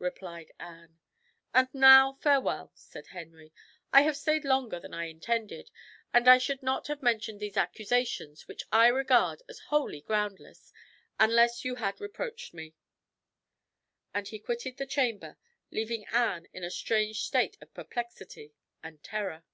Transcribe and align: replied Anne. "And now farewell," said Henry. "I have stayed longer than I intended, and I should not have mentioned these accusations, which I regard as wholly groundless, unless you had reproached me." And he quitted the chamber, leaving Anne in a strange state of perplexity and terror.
replied 0.00 0.50
Anne. 0.58 0.98
"And 1.54 1.68
now 1.72 2.14
farewell," 2.14 2.72
said 2.74 3.06
Henry. 3.06 3.52
"I 3.92 4.02
have 4.02 4.16
stayed 4.16 4.44
longer 4.44 4.80
than 4.80 4.92
I 4.92 5.04
intended, 5.04 5.70
and 6.12 6.26
I 6.28 6.38
should 6.38 6.60
not 6.60 6.88
have 6.88 7.04
mentioned 7.04 7.38
these 7.38 7.56
accusations, 7.56 8.48
which 8.48 8.64
I 8.72 8.88
regard 8.88 9.42
as 9.48 9.60
wholly 9.70 10.00
groundless, 10.00 10.72
unless 11.20 11.64
you 11.64 11.76
had 11.76 12.00
reproached 12.00 12.52
me." 12.52 12.74
And 14.12 14.26
he 14.26 14.40
quitted 14.40 14.76
the 14.76 14.86
chamber, 14.86 15.36
leaving 15.70 16.04
Anne 16.06 16.48
in 16.52 16.64
a 16.64 16.70
strange 16.72 17.20
state 17.22 17.56
of 17.60 17.72
perplexity 17.72 18.54
and 18.82 19.04
terror. 19.04 19.44